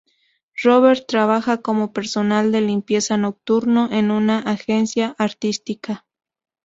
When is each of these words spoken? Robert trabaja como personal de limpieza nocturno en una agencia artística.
Robert 0.63 1.05
trabaja 1.05 1.61
como 1.61 1.93
personal 1.93 2.51
de 2.51 2.61
limpieza 2.61 3.17
nocturno 3.17 3.87
en 3.91 4.09
una 4.09 4.39
agencia 4.39 5.13
artística. 5.19 6.07